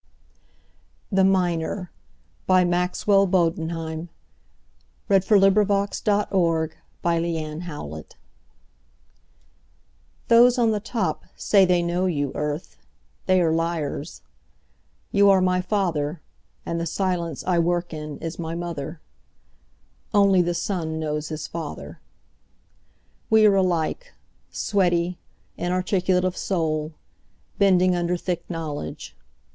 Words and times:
The 1.11 1.23
Miner 1.23 1.91
By 2.47 2.63
Maxwell 2.65 3.27
Bodenheim 3.27 4.09
THOSE 5.09 5.31
on 10.57 10.71
the 10.73 10.81
top 10.83 11.23
say 11.35 11.65
they 11.65 11.83
know 11.83 12.05
you, 12.07 12.31
Earth—they 12.33 13.41
are 13.41 13.51
liars. 13.53 14.21
You 15.11 15.29
are 15.29 15.39
my 15.39 15.61
father, 15.61 16.21
and 16.65 16.81
the 16.81 16.87
silence 16.87 17.43
I 17.45 17.59
work 17.59 17.93
in 17.93 18.17
is 18.17 18.39
my 18.39 18.55
mother. 18.55 18.99
Only 20.15 20.41
the 20.41 20.55
son 20.55 20.99
knows 20.99 21.29
his 21.29 21.45
father. 21.45 21.99
We 23.29 23.45
are 23.45 23.55
alike—sweaty, 23.55 25.19
inarticulate 25.57 26.25
of 26.25 26.35
soul, 26.35 26.93
bending 27.59 27.95
under 27.95 28.17
thick 28.17 28.43
knowledge. 28.49 29.15